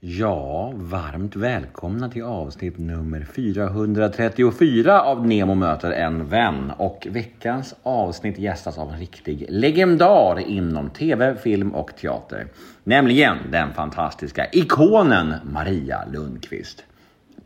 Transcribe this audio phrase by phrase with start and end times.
[0.00, 6.72] Ja, varmt välkomna till avsnitt nummer 434 av Nemo möter en vän.
[6.76, 12.46] Och veckans avsnitt gästas av en riktig legendar inom tv, film och teater.
[12.84, 16.84] Nämligen den fantastiska ikonen Maria Lundqvist.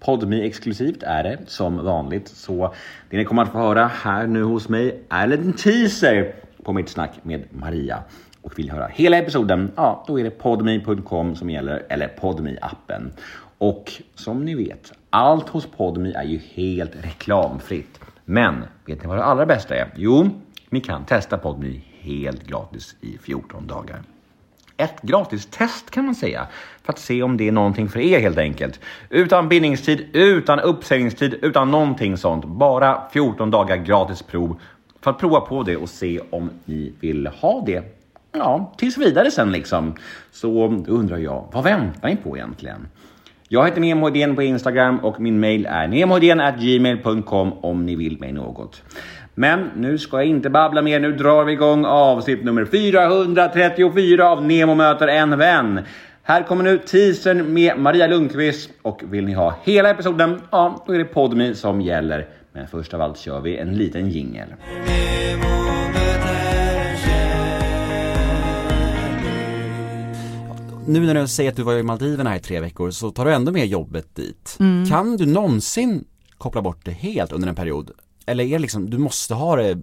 [0.00, 2.74] Podmi exklusivt är det som vanligt, så
[3.10, 6.72] det ni kommer att få höra här nu hos mig är en liten teaser på
[6.72, 8.02] mitt snack med Maria
[8.42, 13.12] och vill höra hela episoden, ja, då är det podme.com som gäller, eller podme appen
[13.58, 18.00] Och som ni vet, allt hos Podme är ju helt reklamfritt.
[18.24, 19.88] Men vet ni vad det allra bästa är?
[19.96, 20.30] Jo,
[20.68, 24.02] ni kan testa Podme helt gratis i 14 dagar.
[24.76, 26.46] Ett gratis test kan man säga
[26.82, 28.80] för att se om det är någonting för er helt enkelt.
[29.10, 32.44] Utan bindningstid, utan uppsägningstid, utan någonting sånt.
[32.44, 34.60] Bara 14 dagar gratis prov
[35.00, 37.99] för att prova på det och se om ni vill ha det
[38.32, 39.94] ja, tills vidare sen liksom.
[40.30, 42.88] Så undrar jag, vad väntar ni på egentligen?
[43.48, 48.32] Jag heter Nemo Hedén på Instagram och min mail är gmail.com om ni vill mig
[48.32, 48.82] något.
[49.34, 54.44] Men nu ska jag inte babbla mer, nu drar vi igång avsnitt nummer 434 av
[54.44, 55.80] Nemo möter en vän.
[56.22, 60.92] Här kommer nu teasern med Maria Lundqvist och vill ni ha hela episoden, ja då
[60.92, 62.28] är det Podme som gäller.
[62.52, 64.48] Men först av allt kör vi en liten jingel.
[70.86, 73.32] Nu när du säger att du var i Maldiverna i tre veckor så tar du
[73.32, 74.56] ändå med jobbet dit.
[74.60, 74.86] Mm.
[74.86, 76.04] Kan du någonsin
[76.38, 77.90] koppla bort det helt under en period?
[78.26, 79.78] Eller är det liksom, du måste ha det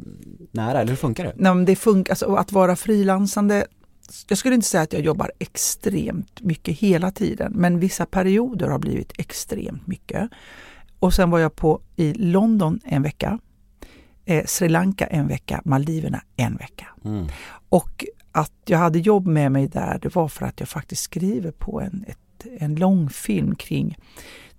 [0.52, 1.34] nära, eller hur funkar det?
[1.36, 3.66] Nej, men det funkar, alltså, att vara frilansande
[4.28, 8.80] jag skulle inte säga att jag jobbar extremt mycket hela tiden, men vissa perioder har
[8.80, 10.30] blivit extremt mycket.
[11.00, 13.39] Och sen var jag på i London en vecka,
[14.26, 16.88] eh, Sri Lanka en vecka, Maldiverna en vecka.
[17.06, 17.28] Mm.
[17.70, 18.06] Och
[18.38, 21.81] att jag hade jobb med mig där, det var för att jag faktiskt skriver på
[21.81, 23.97] en, ett, en långfilm kring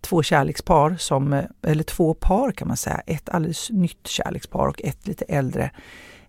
[0.01, 3.01] två kärlekspar, som, eh, eller två par kan man säga.
[3.07, 5.71] Ett alldeles nytt kärlekspar och ett lite äldre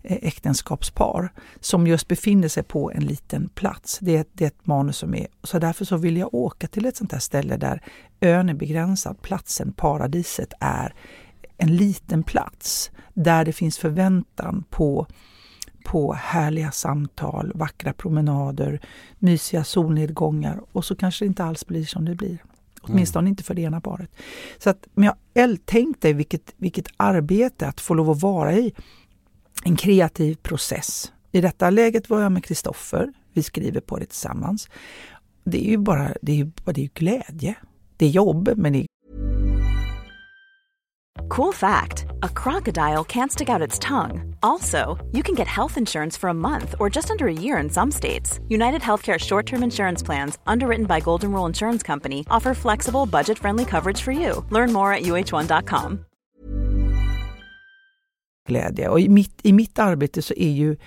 [0.04, 4.00] eh, äktenskapspar som just befinner sig på en liten plats.
[4.02, 6.86] Det är, det är ett manus som är, så därför så vill jag åka till
[6.86, 7.84] ett sånt här ställe där
[8.22, 10.94] ön är begränsad, platsen, paradiset är
[11.58, 15.08] en liten plats där det finns förväntan på
[15.90, 18.82] på härliga samtal, vackra promenader,
[19.20, 22.44] mysiga solnedgångar och så kanske det inte alls blir som det blir.
[22.82, 23.30] Åtminstone mm.
[23.30, 24.10] inte för det ena paret.
[24.58, 28.74] Så att, men jag tänk dig vilket, vilket arbete att få lov att vara i
[29.64, 31.12] en kreativ process.
[31.32, 33.14] I detta läget var jag med Kristoffer.
[33.34, 34.70] Vi skriver på det tillsammans.
[35.44, 37.56] Det är ju bara det är, det är glädje.
[37.98, 38.86] Det är jobb, men det är
[41.30, 44.36] Cool fact a crocodile can't stick out its tongue.
[44.42, 47.70] Also, you can get health insurance for a month or just under a year in
[47.70, 48.40] some states.
[48.50, 53.38] United Healthcare short term insurance plans, underwritten by Golden Rule Insurance Company, offer flexible, budget
[53.38, 54.44] friendly coverage for you.
[54.50, 56.06] Learn more at uh1.com.
[58.48, 58.90] Glädje.
[58.90, 60.78] Och i mitt, I mitt arbete så är ju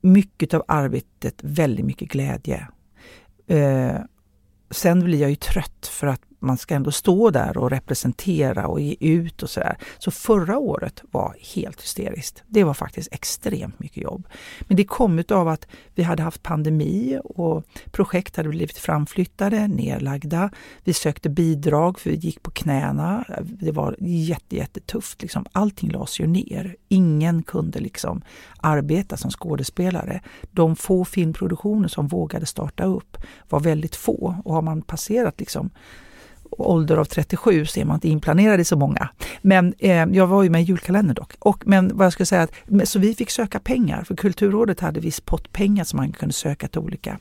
[0.00, 2.68] mycket av arbetet väldigt mycket glädje.
[3.46, 3.96] Eh,
[4.70, 8.80] sen blir jag ju trött för att man ska ändå stå där och representera och
[8.80, 9.78] ge ut och sådär.
[9.98, 12.42] Så förra året var helt hysteriskt.
[12.46, 14.28] Det var faktiskt extremt mycket jobb.
[14.60, 20.50] Men det kom av att vi hade haft pandemi och projekt hade blivit framflyttade, nedlagda.
[20.84, 23.24] Vi sökte bidrag för vi gick på knäna.
[23.42, 25.22] Det var jätte, jättetufft.
[25.22, 25.46] Liksom.
[25.52, 26.76] Allting lades ju ner.
[26.88, 28.22] Ingen kunde liksom
[28.60, 30.20] arbeta som skådespelare.
[30.50, 33.16] De få filmproduktioner som vågade starta upp
[33.48, 35.70] var väldigt få och har man passerat liksom
[36.58, 39.08] ålder av 37 så är man inte inplanerad i så många.
[39.42, 41.32] Men eh, jag var ju med i julkalendern dock.
[41.38, 45.00] Och, men vad jag skulle säga, att, så vi fick söka pengar för Kulturrådet hade
[45.00, 47.18] viss pott pengar som man kunde söka till olika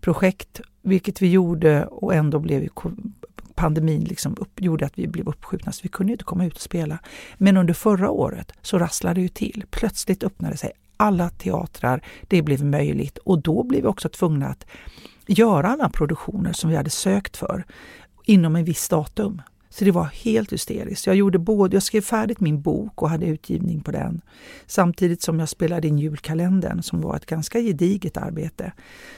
[0.00, 2.68] projekt, vilket vi gjorde och ändå blev
[3.54, 6.60] pandemin liksom upp, gjorde att vi blev uppskjutna så vi kunde inte komma ut och
[6.60, 6.98] spela.
[7.36, 9.64] Men under förra året så rasslade det ju till.
[9.70, 14.66] Plötsligt öppnade sig alla teatrar, det blev möjligt och då blev vi också tvungna att
[15.26, 17.64] göra alla produktioner som vi hade sökt för
[18.26, 19.42] inom en viss datum.
[19.68, 21.06] Så det var helt hysteriskt.
[21.06, 24.20] Jag, gjorde både, jag skrev färdigt min bok och hade utgivning på den.
[24.66, 28.72] Samtidigt som jag spelade in julkalendern som var ett ganska gediget arbete.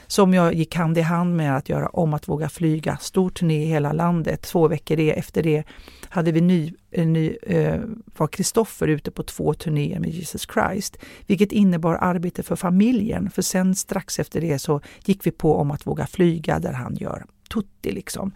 [0.06, 2.96] Som jag gick hand i hand med att göra Om att våga flyga.
[2.96, 4.43] Stor turné i hela landet.
[4.43, 5.64] Två veckor efter det
[6.08, 7.81] hade vi ny, ny, eh,
[8.16, 10.96] var Kristoffer ute på två turnéer med Jesus Christ.
[11.26, 13.31] Vilket innebar arbete för familjen.
[13.31, 16.96] För sen strax efter det så gick vi på Om att våga flyga där han
[16.96, 18.32] gör Tutti liksom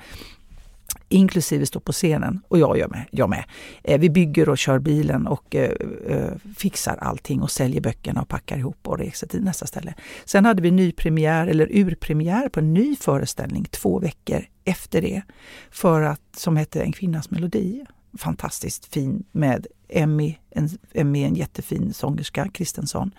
[1.13, 2.41] inklusive stå på scenen.
[2.49, 3.05] Och jag gör med.
[3.11, 3.45] Jag med.
[3.85, 5.71] Eh, vi bygger och kör bilen och eh,
[6.07, 9.95] eh, fixar allting och säljer böckerna och packar ihop och reser till nästa ställe.
[10.25, 15.23] Sen hade vi nypremiär eller urpremiär på en ny föreställning två veckor efter det.
[15.71, 17.85] För att, som hette En kvinnas melodi.
[18.19, 23.11] Fantastiskt fin med Emmy, en, Emmy, en jättefin sångerska, Kristensson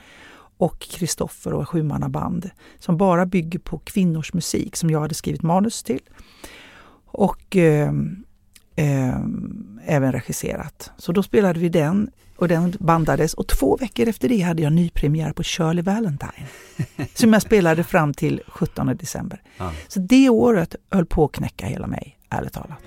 [0.58, 2.50] och Kristoffer och Sjumannaband
[2.80, 6.00] som bara bygger på kvinnors musik som jag hade skrivit manus till
[7.14, 7.92] och eh,
[8.76, 9.18] eh,
[9.86, 10.92] även regisserat.
[10.98, 14.74] Så då spelade vi den och den bandades och två veckor efter det hade jag
[14.74, 16.48] nypremiär på Shirley Valentine
[17.14, 19.42] som jag spelade fram till 17 december.
[19.58, 19.72] Ja.
[19.88, 22.78] Så det året höll på att knäcka hela mig, ärligt talat.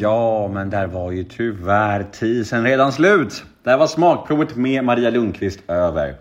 [0.00, 3.44] Ja, men där var ju tyvärr tisen redan slut.
[3.62, 6.14] Där var smakprovet med Maria Lundqvist över.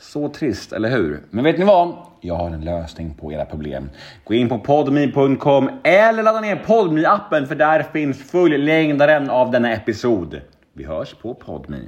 [0.00, 1.20] Så trist, eller hur?
[1.30, 1.96] Men vet ni vad?
[2.20, 3.90] Jag har en lösning på era problem.
[4.24, 9.72] Gå in på podme.com eller ladda ner podme appen för där finns fullängdaren av denna
[9.72, 10.40] episod.
[10.72, 11.78] Vi hörs på podme.